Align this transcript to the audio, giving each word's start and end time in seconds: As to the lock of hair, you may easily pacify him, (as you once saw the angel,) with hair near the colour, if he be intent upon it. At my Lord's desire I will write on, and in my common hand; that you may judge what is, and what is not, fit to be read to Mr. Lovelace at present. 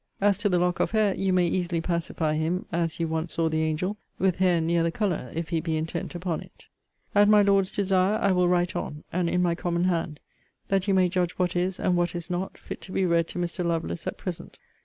As 0.19 0.35
to 0.39 0.49
the 0.49 0.57
lock 0.57 0.79
of 0.79 0.89
hair, 0.89 1.13
you 1.13 1.31
may 1.31 1.45
easily 1.45 1.79
pacify 1.79 2.33
him, 2.33 2.65
(as 2.71 2.99
you 2.99 3.07
once 3.07 3.35
saw 3.35 3.49
the 3.49 3.61
angel,) 3.61 3.97
with 4.17 4.37
hair 4.37 4.59
near 4.59 4.81
the 4.81 4.89
colour, 4.91 5.31
if 5.35 5.49
he 5.49 5.61
be 5.61 5.77
intent 5.77 6.15
upon 6.15 6.41
it. 6.41 6.65
At 7.13 7.29
my 7.29 7.43
Lord's 7.43 7.71
desire 7.71 8.17
I 8.17 8.31
will 8.31 8.47
write 8.47 8.75
on, 8.75 9.03
and 9.13 9.29
in 9.29 9.43
my 9.43 9.53
common 9.53 9.83
hand; 9.83 10.19
that 10.69 10.87
you 10.87 10.95
may 10.95 11.07
judge 11.07 11.33
what 11.33 11.55
is, 11.55 11.79
and 11.79 11.95
what 11.95 12.15
is 12.15 12.31
not, 12.31 12.57
fit 12.57 12.81
to 12.81 12.91
be 12.91 13.05
read 13.05 13.27
to 13.27 13.37
Mr. 13.37 13.63
Lovelace 13.63 14.07
at 14.07 14.17
present. 14.17 14.57